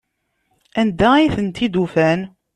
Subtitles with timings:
[0.81, 2.19] Anda ay tent-id-ufan?